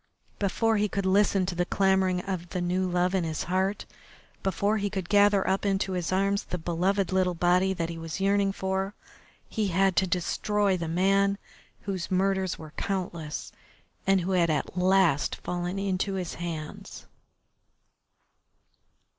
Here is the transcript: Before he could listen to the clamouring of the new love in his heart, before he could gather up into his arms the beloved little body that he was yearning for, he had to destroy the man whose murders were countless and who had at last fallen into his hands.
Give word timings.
Before 0.39 0.77
he 0.77 0.89
could 0.89 1.05
listen 1.05 1.45
to 1.45 1.53
the 1.53 1.63
clamouring 1.63 2.21
of 2.21 2.49
the 2.49 2.59
new 2.59 2.89
love 2.89 3.13
in 3.13 3.23
his 3.23 3.43
heart, 3.43 3.85
before 4.41 4.77
he 4.77 4.89
could 4.89 5.09
gather 5.09 5.47
up 5.47 5.63
into 5.63 5.91
his 5.91 6.11
arms 6.11 6.45
the 6.45 6.57
beloved 6.57 7.11
little 7.11 7.35
body 7.35 7.71
that 7.75 7.89
he 7.89 7.99
was 7.99 8.19
yearning 8.19 8.51
for, 8.51 8.95
he 9.47 9.67
had 9.67 9.95
to 9.97 10.07
destroy 10.07 10.75
the 10.75 10.87
man 10.87 11.37
whose 11.81 12.09
murders 12.09 12.57
were 12.57 12.73
countless 12.77 13.51
and 14.07 14.21
who 14.21 14.31
had 14.31 14.49
at 14.49 14.75
last 14.75 15.35
fallen 15.35 15.77
into 15.77 16.15
his 16.15 16.33
hands. 16.33 17.05